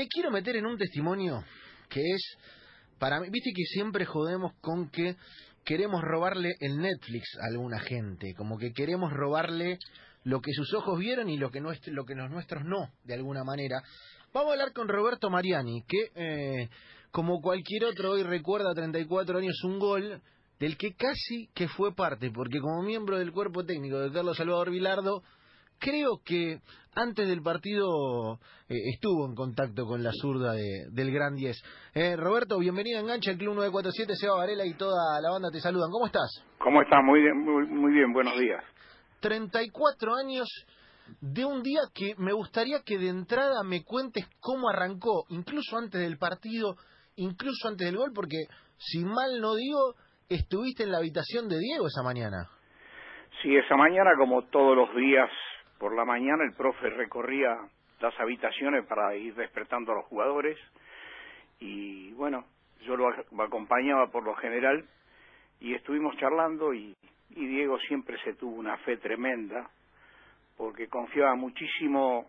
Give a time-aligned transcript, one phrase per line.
[0.00, 1.44] Me quiero meter en un testimonio
[1.90, 2.38] que es,
[2.98, 5.16] para mí, viste que siempre jodemos con que
[5.62, 9.78] queremos robarle el Netflix a alguna gente, como que queremos robarle
[10.24, 13.44] lo que sus ojos vieron y lo que, lo que los nuestros no, de alguna
[13.44, 13.82] manera.
[14.32, 16.70] Vamos a hablar con Roberto Mariani, que eh,
[17.10, 20.22] como cualquier otro hoy recuerda a 34 años un gol
[20.58, 24.70] del que casi que fue parte, porque como miembro del cuerpo técnico de Carlos Salvador
[24.70, 25.22] Vilardo,
[25.80, 26.58] creo que
[26.94, 28.34] antes del partido
[28.68, 31.56] eh, estuvo en contacto con la zurda del Gran 10.
[31.94, 35.60] Eh, Roberto, bienvenido a Engancha, el Club 947, Seba Varela y toda la banda te
[35.60, 35.90] saludan.
[35.90, 36.44] ¿Cómo estás?
[36.58, 37.02] ¿Cómo estás?
[37.02, 38.62] Muy bien, muy, muy bien, buenos días.
[39.20, 40.48] 34 años
[41.20, 46.00] de un día que me gustaría que de entrada me cuentes cómo arrancó, incluso antes
[46.00, 46.76] del partido,
[47.16, 48.36] incluso antes del gol, porque
[48.76, 49.94] si mal no digo,
[50.28, 52.48] estuviste en la habitación de Diego esa mañana.
[53.42, 55.30] Sí, esa mañana, como todos los días
[55.80, 57.58] por la mañana, el profe recorría
[58.00, 60.58] las habitaciones para ir despertando a los jugadores
[61.58, 62.44] y bueno,
[62.82, 63.08] yo lo
[63.42, 64.84] acompañaba por lo general
[65.58, 66.94] y estuvimos charlando y,
[67.30, 69.70] Diego siempre se tuvo una fe tremenda
[70.56, 72.26] porque confiaba muchísimo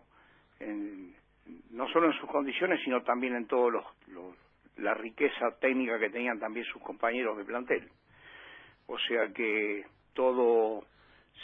[0.60, 1.14] en,
[1.72, 3.72] no solo en sus condiciones sino también en todos
[4.06, 4.36] los
[4.76, 7.90] la riqueza técnica que tenían también sus compañeros de plantel.
[8.86, 9.84] O sea que
[10.14, 10.84] todo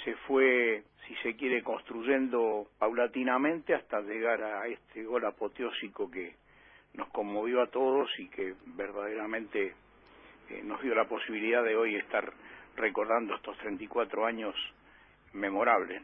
[0.05, 6.37] se fue, si se quiere, construyendo paulatinamente hasta llegar a este gol apoteósico que
[6.95, 9.75] nos conmovió a todos y que verdaderamente
[10.51, 12.33] eh, nos dio la posibilidad de hoy estar
[12.77, 14.55] recordando estos 34 años
[15.33, 16.03] memorables.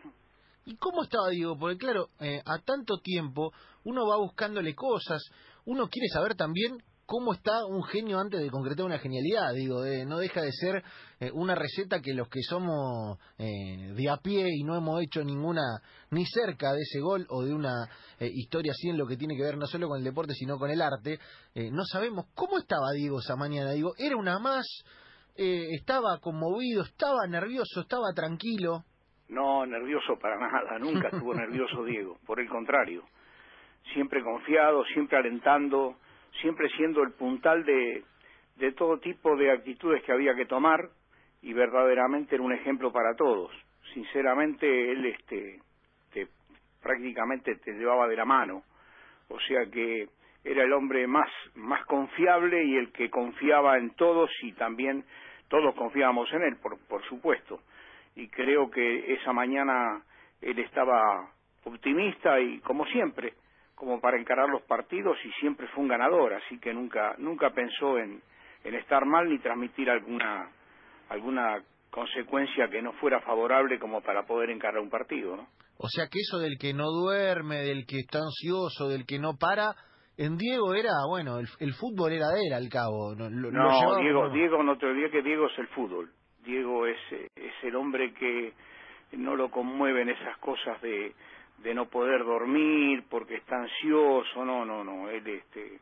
[0.66, 1.58] ¿Y cómo estaba, Diego?
[1.58, 3.52] Porque claro, eh, a tanto tiempo
[3.84, 5.22] uno va buscándole cosas,
[5.66, 9.52] uno quiere saber también cómo está un genio antes de concretar una genialidad.
[9.54, 10.82] Digo, no deja de ser
[11.20, 15.22] eh, una receta que los que somos eh, de a pie y no hemos hecho
[15.22, 15.62] ninguna,
[16.10, 17.88] ni cerca de ese gol o de una
[18.18, 20.58] eh, historia así en lo que tiene que ver no solo con el deporte, sino
[20.58, 21.18] con el arte,
[21.54, 23.72] no sabemos cómo estaba Diego esa mañana.
[23.72, 24.66] Digo, era una más,
[25.36, 28.84] estaba conmovido, estaba nervioso, estaba tranquilo.
[29.28, 33.04] No, nervioso para nada, nunca estuvo nervioso Diego, por el contrario,
[33.92, 35.96] siempre confiado, siempre alentando,
[36.40, 38.04] siempre siendo el puntal de,
[38.76, 40.88] todo tipo de actitudes que había que tomar
[41.42, 43.52] y verdaderamente era un ejemplo para todos.
[43.92, 45.60] Sinceramente él este
[46.12, 46.28] te,
[46.82, 48.62] prácticamente te llevaba de la mano,
[49.28, 50.08] o sea que
[50.44, 55.04] era el hombre más más confiable y el que confiaba en todos y también
[55.48, 57.60] todos confiábamos en él, por, por supuesto.
[58.16, 60.02] Y creo que esa mañana
[60.40, 61.30] él estaba
[61.64, 63.34] optimista y como siempre
[63.84, 67.98] como para encarar los partidos y siempre fue un ganador, así que nunca nunca pensó
[67.98, 68.22] en,
[68.64, 70.50] en estar mal ni transmitir alguna
[71.08, 75.46] alguna consecuencia que no fuera favorable como para poder encarar un partido, ¿no?
[75.76, 79.36] O sea que eso del que no duerme, del que está ansioso, del que no
[79.38, 79.74] para,
[80.16, 83.14] en Diego era, bueno, el, fútbol era de él al cabo.
[83.14, 83.28] no,
[84.00, 86.10] Diego, Diego, no te olvides que Diego es el fútbol.
[86.44, 88.52] Diego es, es el hombre que
[89.12, 91.14] no lo conmueven esas cosas de,
[91.64, 95.80] de no poder dormir porque está ansioso, no, no, no, él este,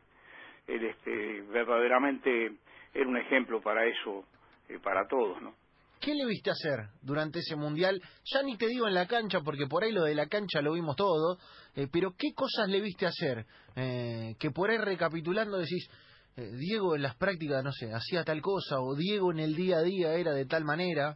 [0.65, 2.53] él este, verdaderamente
[2.93, 4.23] era un ejemplo para eso,
[4.69, 5.53] eh, para todos, ¿no?
[5.99, 8.01] ¿Qué le viste hacer durante ese mundial?
[8.23, 10.73] Ya ni te digo en la cancha, porque por ahí lo de la cancha lo
[10.73, 11.37] vimos todo,
[11.75, 13.45] eh, pero ¿qué cosas le viste hacer?
[13.75, 15.89] Eh, que por ahí recapitulando decís,
[16.35, 19.83] Diego en las prácticas, no sé, hacía tal cosa, o Diego en el día a
[19.83, 21.15] día era de tal manera.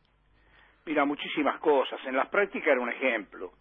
[0.86, 2.00] Mira, muchísimas cosas.
[2.06, 3.52] En las prácticas era un ejemplo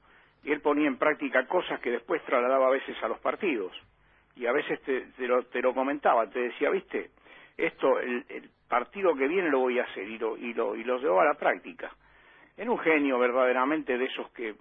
[0.53, 3.73] él ponía en práctica cosas que después trasladaba a veces a los partidos
[4.37, 7.11] y a veces te, te, lo, comentaba, te decía, viste,
[7.57, 10.99] esto, el, partido que viene lo voy a hacer y lo, y lo, y lo
[10.99, 11.91] llevaba a la práctica.
[12.57, 14.57] Era un genio verdaderamente de esos que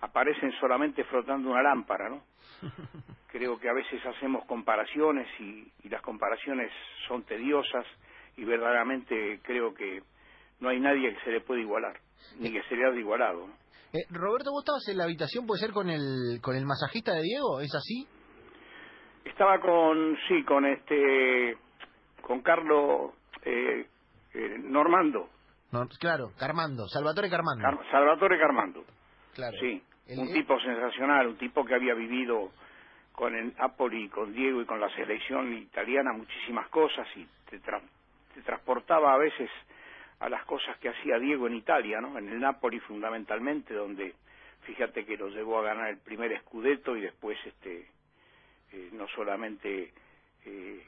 [0.00, 2.22] aparecen solamente frotando una lámpara, ¿no?
[3.28, 6.70] Creo que a veces hacemos comparaciones y, y las comparaciones
[7.08, 7.86] son tediosas
[8.36, 10.02] y verdaderamente creo que
[10.60, 11.98] no hay nadie que se le pueda igualar,
[12.38, 13.46] ni que sería igualado.
[13.46, 13.61] ¿no?
[13.92, 17.22] Eh, Roberto, ¿vos estabas en la habitación, puede ser con el, con el masajista de
[17.22, 17.60] Diego?
[17.60, 18.08] ¿Es así?
[19.22, 21.58] Estaba con, sí, con este,
[22.22, 23.12] con Carlos
[23.44, 23.86] eh,
[24.32, 25.28] eh, Normando.
[26.00, 27.82] claro, Carmando, Salvatore Carmando.
[27.90, 28.82] Salvatore Carmando.
[29.34, 29.58] Claro.
[29.60, 29.82] Sí,
[30.16, 32.50] un tipo sensacional, un tipo que había vivido
[33.12, 38.42] con el Napoli, con Diego y con la selección italiana muchísimas cosas y te, te
[38.42, 39.50] transportaba a veces
[40.22, 42.16] a las cosas que hacía Diego en Italia, ¿no?
[42.16, 44.14] En el Napoli fundamentalmente, donde
[44.60, 47.88] fíjate que lo llevó a ganar el primer Scudetto y después este
[48.72, 49.92] eh, no solamente
[50.44, 50.82] eh,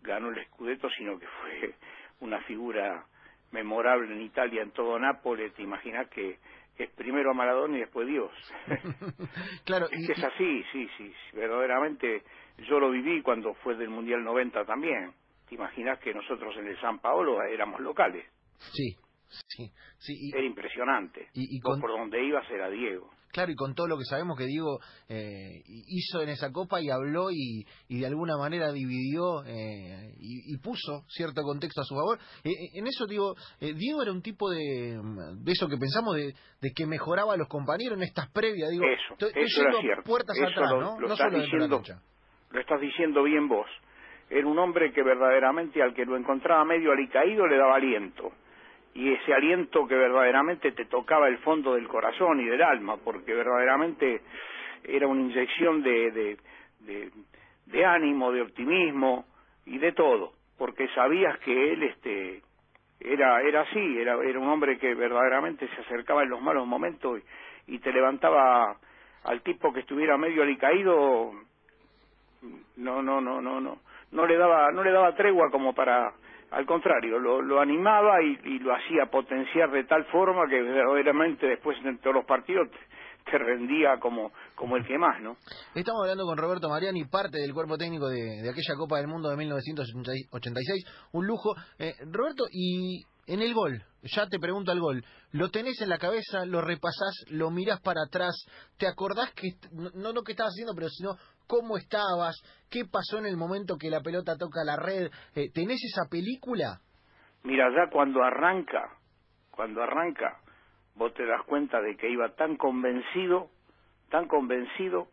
[0.00, 1.74] ganó el Scudetto, sino que fue
[2.20, 3.04] una figura
[3.50, 6.38] memorable en Italia, en todo Nápoles, te imaginas que
[6.78, 8.32] es primero Maradona y después Dios.
[9.66, 12.22] claro, es que es así, sí, sí, verdaderamente
[12.66, 15.12] yo lo viví cuando fue del Mundial 90 también.
[15.46, 18.24] ¿Te imaginas que nosotros en el San Paolo éramos locales?
[18.58, 18.96] Sí,
[19.28, 20.30] sí, sí.
[20.34, 21.28] Era impresionante.
[21.34, 23.10] Y, por donde ibas era Diego.
[23.30, 26.88] Claro, y con todo lo que sabemos que Diego eh, hizo en esa copa y
[26.88, 32.18] habló y, de alguna manera dividió eh, y, puso cierto contexto a su favor.
[32.42, 34.98] Eh, en eso digo, Diego era un tipo de,
[35.36, 36.32] de eso que pensamos, de,
[36.74, 38.70] que mejoraba a los compañeros en estas previas.
[38.70, 40.02] Digo, eso, eso era cierto.
[40.04, 40.98] puertas atrás, ¿no?
[40.98, 41.82] no solo diciendo,
[42.50, 43.68] Lo estás diciendo bien vos.
[44.30, 48.32] Era un hombre que verdaderamente al que lo encontraba medio alicaído le daba aliento
[48.94, 53.34] y ese aliento que verdaderamente te tocaba el fondo del corazón y del alma, porque
[53.34, 54.22] verdaderamente
[54.84, 56.38] era una inyección de,
[57.66, 59.26] de, ánimo, de optimismo
[59.66, 62.42] y de todo, porque sabías que él este
[63.00, 67.20] era era así, era era un hombre que verdaderamente se acercaba en los malos momentos
[67.66, 68.76] y, y te levantaba
[69.24, 71.32] al tipo que estuviera medio alicaído
[72.76, 73.78] no no no no no
[74.10, 76.12] no le daba no le daba tregua como para
[76.50, 81.76] al contrario, lo, lo animaba y, lo hacía potenciar de tal forma que verdaderamente después
[81.84, 82.68] en todos los partidos
[83.24, 85.36] te, rendía como, como el que más, ¿no?
[85.74, 89.28] Estamos hablando con Roberto Mariani, parte del cuerpo técnico de, de aquella Copa del Mundo
[89.28, 91.54] de 1986, un lujo.
[91.78, 95.98] Eh, Roberto, y en el gol, ya te pregunto al gol, ¿lo tenés en la
[95.98, 98.34] cabeza, lo repasás, lo mirás para atrás,
[98.78, 99.48] te acordás que,
[99.94, 101.10] no lo que estabas haciendo, pero sino
[101.46, 102.36] cómo estabas,
[102.70, 105.10] qué pasó en el momento que la pelota toca la red.
[105.34, 106.80] Eh, ¿Tenés esa película?
[107.44, 108.96] Mira, ya cuando arranca,
[109.50, 110.40] cuando arranca,
[110.94, 113.50] vos te das cuenta de que iba tan convencido,
[114.10, 115.08] tan convencido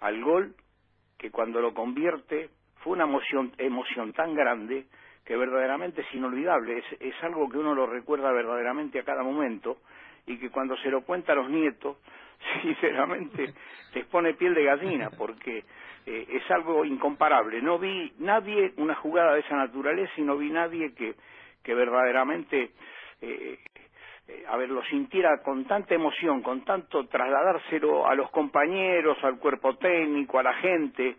[0.00, 0.56] al gol,
[1.18, 4.86] que cuando lo convierte fue una emoción, emoción tan grande
[5.24, 9.78] que verdaderamente es inolvidable, es, es algo que uno lo recuerda verdaderamente a cada momento
[10.26, 11.98] y que cuando se lo cuenta a los nietos,
[12.62, 13.52] sinceramente
[13.94, 15.64] les pone piel de gallina porque
[16.06, 17.62] eh, es algo incomparable.
[17.62, 21.14] No vi nadie una jugada de esa naturaleza y no vi nadie que,
[21.62, 22.72] que verdaderamente
[23.20, 23.58] eh,
[24.26, 29.38] eh, a ver, lo sintiera con tanta emoción, con tanto trasladárselo a los compañeros, al
[29.38, 31.16] cuerpo técnico, a la gente.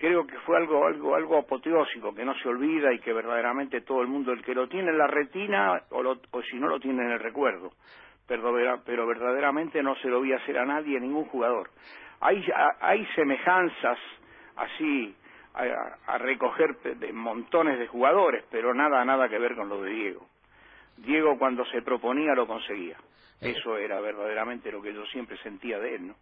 [0.00, 4.00] Creo que fue algo, algo, algo apoteósico que no se olvida y que verdaderamente todo
[4.00, 6.00] el mundo, el que lo tiene en la retina o,
[6.30, 7.72] o si no lo tiene en el recuerdo,
[8.84, 11.70] pero, verdaderamente no se lo a hacer a nadie, a ningún jugador.
[12.20, 12.44] Hay,
[12.80, 13.98] hay semejanzas
[14.56, 15.14] así
[15.54, 20.26] a, recoger de montones de jugadores, pero nada, nada que ver con lo de Diego.
[20.98, 22.96] Diego cuando se proponía lo conseguía.
[23.40, 23.54] Eh.
[23.56, 26.14] Eso era verdaderamente lo que yo siempre sentía de él, ¿no?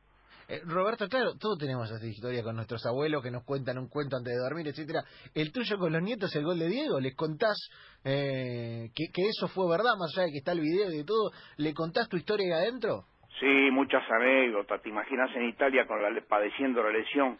[0.50, 4.16] Eh, Roberto, claro, todos tenemos esa historia con nuestros abuelos que nos cuentan un cuento
[4.16, 5.04] antes de dormir, etcétera.
[5.34, 7.68] El tuyo con los nietos, el gol de Diego, ¿les contás
[8.02, 11.32] eh, que, eso fue verdad, más allá de que está el video y de todo?
[11.58, 13.04] ¿Le contás tu historia ahí adentro?
[13.38, 14.80] Sí, muchas anécdotas.
[14.80, 17.38] ¿Te imaginas en Italia con la, padeciendo la lesión?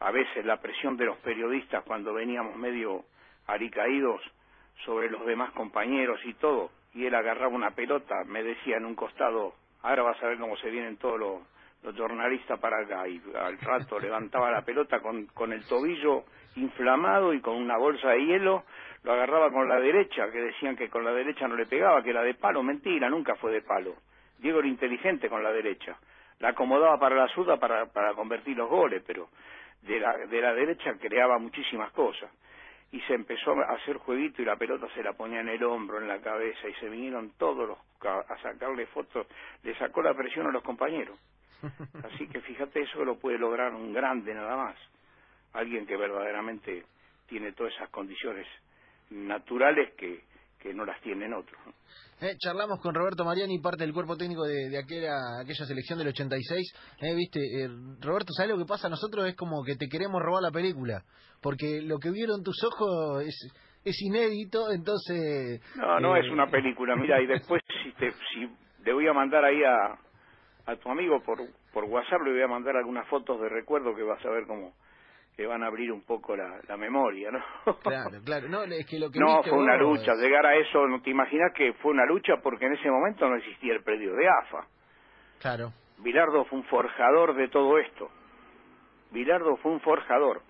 [0.00, 3.04] A veces la presión de los periodistas cuando veníamos medio
[3.46, 4.20] alicaídos
[4.84, 6.72] sobre los demás compañeros y todo.
[6.92, 10.56] Y él agarraba una pelota, me decía en un costado, ahora vas a ver cómo
[10.56, 15.52] se vienen todos los los jornalistas para acá y al rato levantaba la pelota con,
[15.52, 16.24] el tobillo
[16.56, 18.64] inflamado y con una bolsa de hielo,
[19.04, 22.10] lo agarraba con la derecha, que decían que con la derecha no le pegaba, que
[22.10, 23.94] era de palo, mentira, nunca fue de palo.
[24.38, 25.96] Diego era inteligente con la derecha,
[26.40, 29.28] la acomodaba para la suda para, para convertir los goles, pero
[29.82, 32.30] de la, de la derecha creaba muchísimas cosas.
[32.90, 36.00] Y se empezó a hacer jueguito y la pelota se la ponía en el hombro,
[36.00, 39.26] en la cabeza, y se vinieron todos los a sacarle fotos,
[39.62, 41.18] le sacó la presión a los compañeros.
[42.04, 44.76] Así que fíjate, eso lo puede lograr un grande nada más.
[45.52, 46.84] Alguien que verdaderamente
[47.26, 48.46] tiene todas esas condiciones
[49.10, 50.24] naturales que,
[50.58, 51.58] que no las tienen otros.
[52.20, 56.08] Eh, charlamos con Roberto Mariani, parte del cuerpo técnico de, de aquella, aquella selección del
[56.08, 56.74] 86.
[57.00, 57.68] Eh, Viste, eh,
[58.00, 58.88] Roberto, ¿sabes lo que pasa?
[58.88, 61.02] Nosotros es como que te queremos robar la película,
[61.40, 63.36] porque lo que vieron tus ojos es,
[63.84, 65.62] es inédito, entonces...
[65.76, 68.48] No, no es eh, una película, mira, y después si, te, si
[68.84, 69.96] le voy a mandar ahí a,
[70.68, 71.38] a tu amigo por,
[71.72, 74.74] por WhatsApp le voy a mandar algunas fotos de recuerdo que vas a ver cómo
[75.38, 77.42] le van a abrir un poco la, la memoria, ¿no?
[77.80, 78.48] Claro, claro.
[78.48, 80.14] No, es que lo que no fue una lucha.
[80.14, 82.34] Llegar a eso, ¿no te imaginas que fue una lucha?
[82.42, 84.66] Porque en ese momento no existía el predio de AFA.
[85.38, 85.72] Claro.
[85.98, 88.10] Bilardo fue un forjador de todo esto.
[89.10, 90.42] Bilardo fue un forjador.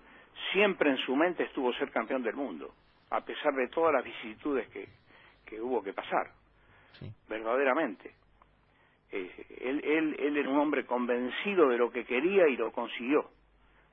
[0.51, 2.73] Siempre en su mente estuvo ser campeón del mundo,
[3.11, 4.89] a pesar de todas las vicisitudes que,
[5.45, 6.31] que hubo que pasar.
[6.99, 7.09] Sí.
[7.29, 8.15] Verdaderamente.
[9.11, 13.29] Eh, él, él, él era un hombre convencido de lo que quería y lo consiguió.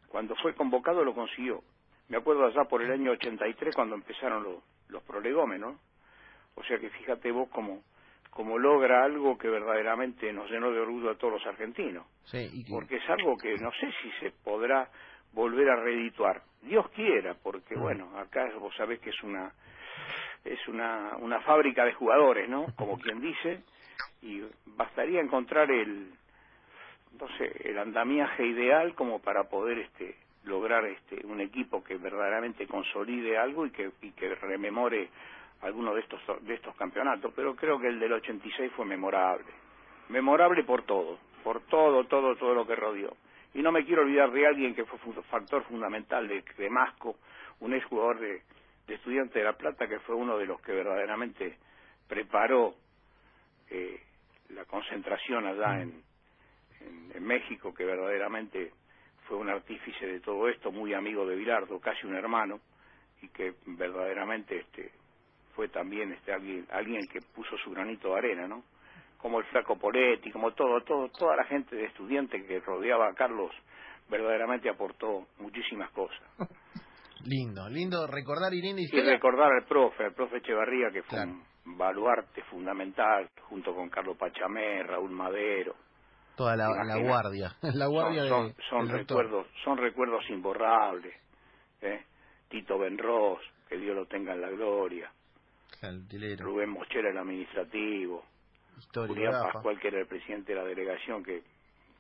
[0.08, 1.62] Cuando fue convocado lo consiguió.
[2.08, 5.76] Me acuerdo allá por el año 83 cuando empezaron los, los prolegómenos.
[6.54, 7.82] O sea que fíjate vos cómo,
[8.30, 12.06] como logra algo que verdaderamente nos llenó de orgullo a todos los argentinos.
[12.25, 14.88] Sí, Porque es algo que no sé si se podrá
[15.32, 16.42] volver a reedituar.
[16.62, 19.52] Dios quiera, porque bueno, acá vos sabés que es una
[20.44, 22.66] es una, una fábrica de jugadores, ¿no?
[22.76, 23.64] Como quien dice,
[24.23, 26.12] y bastaría encontrar el
[27.19, 32.67] no sé, el andamiaje ideal como para poder este lograr este un equipo que verdaderamente
[32.67, 35.09] consolide algo y que y que rememore
[35.62, 39.47] alguno de estos de estos campeonatos, pero creo que el del 86 fue memorable.
[40.09, 43.17] Memorable por todo, por todo, todo, todo lo que rodeó.
[43.55, 47.17] Y no me quiero olvidar de alguien que fue factor fundamental de, Masco,
[47.61, 48.43] un exjugador de,
[48.87, 51.57] de Estudiante de La Plata, que fue uno de los que verdaderamente
[52.07, 52.75] preparó
[53.70, 54.00] eh,
[54.50, 56.02] la concentración allá en,
[57.14, 58.73] en, México, que verdaderamente
[59.26, 62.61] fue un artífice de todo esto, muy amigo de Vilardo, casi un hermano,
[63.23, 64.92] y que verdaderamente este
[65.54, 68.62] fue también este alguien alguien que puso su granito de arena, ¿no?
[69.18, 73.14] Como el flaco Poletti, como todo, todo, toda la gente de estudiantes que rodeaba a
[73.14, 73.50] Carlos
[74.08, 76.23] verdaderamente aportó muchísimas cosas.
[77.25, 82.42] Lindo, lindo recordar Irene y recordar al profe, al profe Echevarría que fue un baluarte
[82.44, 85.75] fundamental junto con Carlos Pachamé, Raúl Madero.
[86.37, 86.66] Toda la,
[86.99, 91.14] guardia, la guardia son, son, recuerdos, son recuerdos imborrables.
[91.80, 92.04] ¿eh?
[92.49, 95.11] Tito Benros, que Dios lo tenga en la gloria.
[96.38, 98.25] Rubén Mochera, el administrativo.
[98.94, 101.42] Julián Pascual, que era el presidente de la delegación, que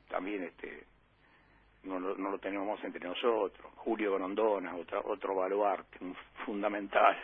[0.08, 0.86] también este
[1.84, 3.72] no, no lo tenemos entre nosotros.
[3.76, 7.16] Julio Grondona, otro, otro baluarte, un fundamental,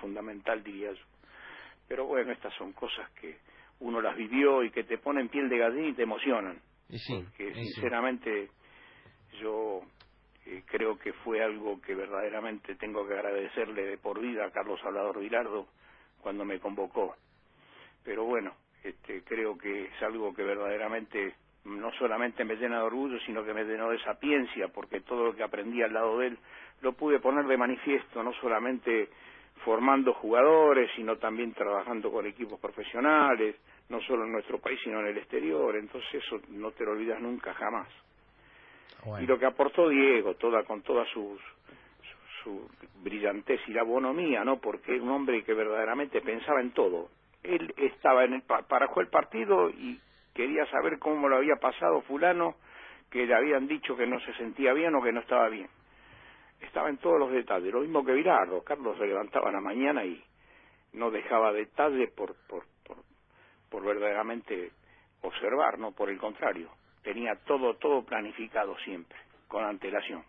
[0.00, 1.04] fundamental diría yo.
[1.88, 3.38] Pero bueno, estas son cosas que
[3.80, 6.60] uno las vivió y que te ponen piel de gallina y te emocionan.
[6.88, 8.50] Y sí, porque sinceramente
[9.40, 9.82] yo
[10.46, 14.80] eh, creo que fue algo que verdaderamente tengo que agradecerle de por vida a Carlos
[14.80, 15.68] Salvador Vilardo
[16.20, 17.16] cuando me convocó.
[18.04, 23.18] Pero bueno, este, creo que es algo que verdaderamente no solamente me llena de orgullo,
[23.26, 26.38] sino que me llenó de sapiencia, porque todo lo que aprendí al lado de él
[26.80, 29.10] lo pude poner de manifiesto, no solamente
[29.64, 33.56] formando jugadores, sino también trabajando con equipos profesionales,
[33.88, 35.76] no solo en nuestro país, sino en el exterior.
[35.76, 37.88] Entonces eso no te lo olvidas nunca, jamás.
[39.20, 41.38] Y lo que aportó Diego, toda con toda su,
[42.42, 42.68] su,
[43.02, 44.58] brillantez y la bonomía, ¿no?
[44.58, 47.08] Porque es un hombre que verdaderamente pensaba en todo.
[47.42, 50.00] Él estaba en el, para jugar el partido y
[50.34, 52.56] quería saber cómo lo había pasado fulano,
[53.10, 55.68] que le habían dicho que no se sentía bien o que no estaba bien.
[56.60, 58.62] Estaba en todos los detalles, lo mismo que Virardo.
[58.62, 60.22] Carlos se levantaba en la mañana y
[60.92, 62.98] no dejaba detalles por, por, por,
[63.70, 64.72] por verdaderamente
[65.22, 66.70] observar, no por el contrario.
[67.02, 70.24] Tenía todo, todo planificado siempre, con antelación.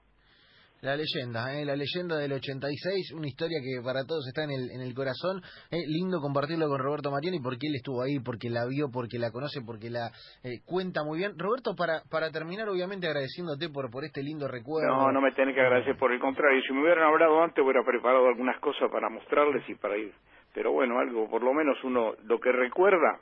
[0.81, 1.65] La leyenda, ¿eh?
[1.65, 5.41] la leyenda del 86, una historia que para todos está en el, en el corazón.
[5.71, 5.83] ¿eh?
[5.86, 9.59] lindo compartirlo con Roberto Mariani porque él estuvo ahí, porque la vio, porque la conoce,
[9.59, 10.07] porque la
[10.41, 11.36] eh, cuenta muy bien.
[11.38, 14.88] Roberto, para, para terminar, obviamente agradeciéndote por, por este lindo recuerdo.
[14.88, 16.62] No, no me tenés que agradecer por el contrario.
[16.65, 20.13] Si me hubieran hablado antes, hubiera preparado algunas cosas para mostrarles y para ir.
[20.53, 23.19] Pero bueno, algo, por lo menos uno, lo que recuerda,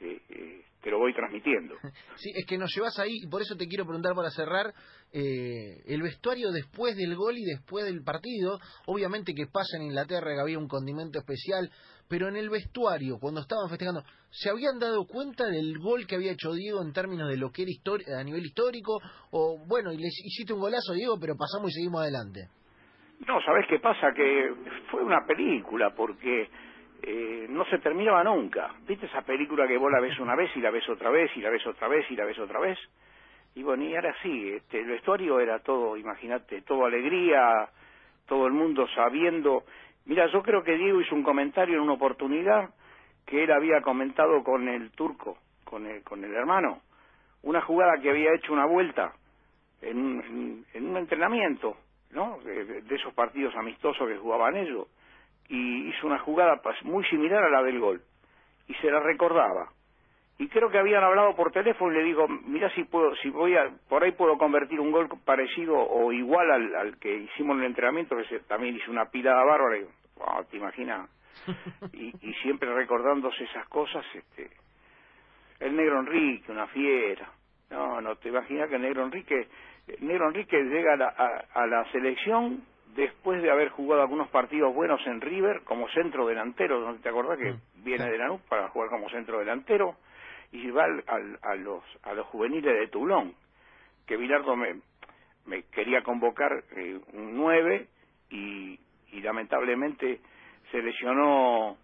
[0.00, 1.74] eh, eh te lo voy transmitiendo.
[2.14, 4.72] Sí, es que nos llevas ahí, y por eso te quiero preguntar para cerrar,
[5.12, 10.32] eh, el vestuario después del gol y después del partido, obviamente que pasa en Inglaterra
[10.32, 11.68] que había un condimento especial,
[12.08, 16.32] pero en el vestuario, cuando estaban festejando, ¿se habían dado cuenta del gol que había
[16.32, 18.98] hecho Diego en términos de lo que era a nivel histórico?
[19.32, 22.48] O bueno, y le hiciste un golazo, Diego, pero pasamos y seguimos adelante.
[23.26, 24.12] No, ¿sabés qué pasa?
[24.14, 24.54] Que
[24.90, 26.48] fue una película, porque
[27.02, 28.74] eh, no se terminaba nunca.
[28.86, 31.40] ¿Viste esa película que vos la ves una vez y la ves otra vez y
[31.40, 32.78] la ves otra vez y la ves otra vez?
[33.54, 37.68] Y bueno, y ahora sí, este, el vestuario era todo, imagínate, todo alegría,
[38.26, 39.64] todo el mundo sabiendo.
[40.04, 42.70] Mira, yo creo que Diego hizo un comentario en una oportunidad
[43.24, 46.80] que él había comentado con el turco, con el, con el hermano,
[47.42, 49.12] una jugada que había hecho una vuelta
[49.80, 51.76] en, en, un entrenamiento,
[52.10, 52.38] ¿no?
[52.44, 54.86] de esos partidos amistosos que jugaban ellos
[55.48, 58.02] y hizo una jugada muy similar a la del gol
[58.68, 59.70] y se la recordaba.
[60.38, 63.56] Y creo que habían hablado por teléfono y le digo mira si puedo si voy
[63.56, 67.68] a por ahí puedo convertir un gol parecido o igual al, que hicimos en el
[67.68, 69.86] entrenamiento que también hizo una pilada bárbara y
[70.50, 71.08] te imaginas
[71.94, 74.50] y, y siempre recordándose esas cosas este
[75.60, 77.30] el negro Enrique una fiera.
[77.70, 79.48] No no te imaginas que el negro Enrique
[79.86, 81.08] el negro Enrique llega a la,
[81.54, 82.62] a la selección
[82.96, 87.38] después de haber jugado algunos partidos buenos en River como centro delantero, ¿no te acordás
[87.38, 89.96] que mm, viene de Lanús para jugar como centro delantero?
[90.52, 93.34] Y va al, a, los, a los juveniles de Toulon,
[94.06, 94.80] que Bilardo me,
[95.46, 97.86] me quería convocar eh, un 9
[98.30, 98.78] y,
[99.12, 100.20] y lamentablemente
[100.70, 101.76] se lesionó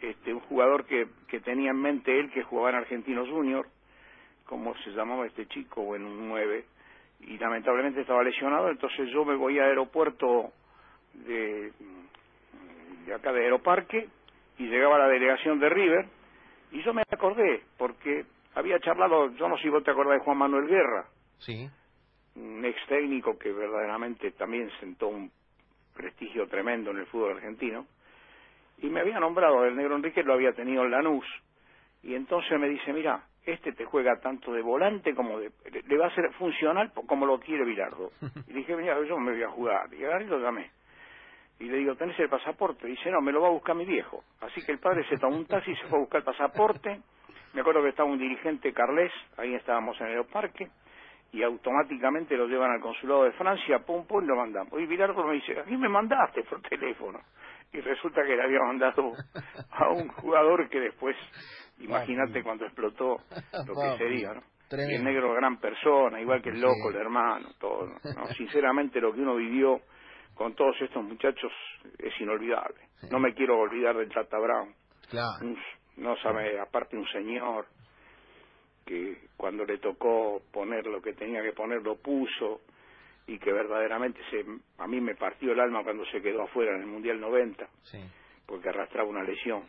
[0.00, 3.66] este, un jugador que, que tenía en mente él que jugaba en Argentinos Junior,
[4.44, 6.64] como se llamaba este chico, bueno, un 9,
[7.22, 10.52] y lamentablemente estaba lesionado, entonces yo me voy al aeropuerto
[11.14, 11.72] de,
[13.06, 14.08] de acá de Aeroparque
[14.58, 16.06] y llegaba la delegación de River
[16.72, 18.24] y yo me acordé porque
[18.54, 21.06] había charlado, yo no sé si vos te acordás de Juan Manuel Guerra,
[21.38, 21.68] Sí.
[22.36, 25.30] un ex técnico que verdaderamente también sentó un
[25.94, 27.86] prestigio tremendo en el fútbol argentino,
[28.78, 31.26] y me había nombrado, el negro Enrique lo había tenido en Lanús,
[32.02, 35.50] y entonces me dice, mira, este te juega tanto de volante como de...
[35.86, 38.10] le va a ser funcional como lo quiere Bilardo.
[38.46, 40.70] Y dije, mira, yo me voy a jugar, y agarré y lo llamé.
[41.58, 42.86] Y le digo, ¿tenés el pasaporte?
[42.86, 44.24] Dice, no, me lo va a buscar mi viejo.
[44.40, 47.00] Así que el padre se tomó un taxi y se fue a buscar el pasaporte.
[47.54, 50.68] Me acuerdo que estaba un dirigente Carles, ahí estábamos en el parque,
[51.32, 54.78] y automáticamente lo llevan al consulado de Francia, pum, pum, lo mandamos.
[54.78, 57.20] Y Bilardo me dice, ¿a quién me mandaste por teléfono?
[57.72, 59.12] Y resulta que le había mandado
[59.70, 61.16] a un jugador que después,
[61.80, 63.16] imagínate cuando explotó
[63.66, 64.42] lo que sería, ¿no?
[64.72, 67.88] Y el negro gran persona, igual que el loco, el hermano, todo.
[67.88, 68.26] ¿no?
[68.38, 69.82] Sinceramente lo que uno vivió
[70.34, 71.52] con todos estos muchachos
[71.98, 72.80] es inolvidable.
[73.10, 74.74] No me quiero olvidar del Tata Brown.
[75.10, 75.56] Claro.
[75.98, 77.66] No sabe, aparte un señor
[78.84, 82.60] que cuando le tocó poner lo que tenía que poner lo puso
[83.26, 84.44] y que verdaderamente se,
[84.78, 87.98] a mí me partió el alma cuando se quedó afuera en el Mundial 90 Sí.
[88.46, 89.62] porque arrastraba una lesión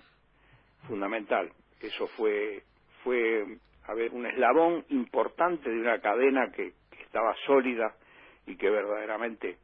[0.88, 1.52] fundamental.
[1.80, 2.64] Eso fue,
[3.04, 3.46] fue
[3.86, 7.96] a ver, un eslabón importante de una cadena que, que estaba sólida
[8.46, 9.58] y que verdaderamente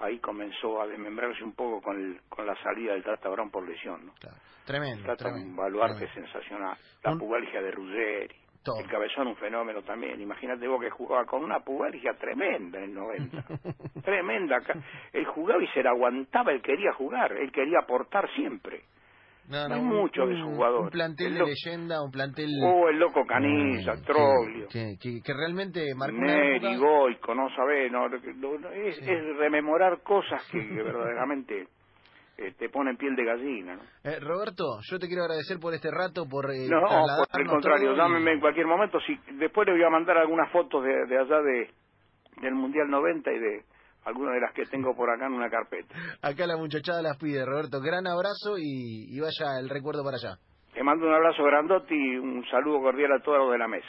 [0.00, 3.66] ahí comenzó a desmembrarse un poco con, el, con la salida del Tata Brown por
[3.68, 4.06] lesión.
[4.06, 4.14] ¿no?
[4.20, 4.36] Claro.
[4.66, 5.02] Tremendo.
[5.04, 6.32] Trata un tremendo, baluarte tremendo.
[6.32, 6.76] sensacional.
[7.02, 8.34] La Un- pubalgia de Ruggeri.
[8.64, 8.80] Todo.
[8.80, 10.20] El cabezón un fenómeno también.
[10.20, 13.44] Imagínate vos que jugaba con una pubalgia tremenda en el 90.
[14.04, 14.56] tremenda.
[15.12, 18.80] Él jugaba y se la aguantaba, él quería jugar, él quería aportar siempre.
[19.46, 20.84] No, Hay un- muchos de esos jugadores.
[20.84, 22.48] Un plantel El de leyenda, un plantel...
[22.64, 26.76] Oh, el loco Canilla, eh, Troglio, Que, que, que realmente marcó Neri.
[26.76, 29.04] Goico, no sabés, no, es, Sí.
[29.06, 31.66] es rememorar cosas que, que verdaderamente
[32.38, 33.76] eh, te ponen piel de gallina.
[33.76, 33.82] ¿no?
[34.10, 36.80] Eh, Roberto, yo te quiero agradecer por este rato, por eh, No,
[37.30, 38.98] por el contrario, y- llámeme en cualquier momento.
[39.00, 41.70] Si, después le voy a mandar algunas fotos de, de allá de,
[42.40, 43.64] del Mundial 90 y de
[44.04, 45.94] algunas de las que tengo por acá en una carpeta.
[46.22, 47.80] Acá la muchachada las pide, Roberto.
[47.80, 50.36] Gran abrazo y, y vaya el recuerdo para allá.
[50.74, 53.86] Te mando un abrazo grandote y un saludo cordial a todos los de la mesa.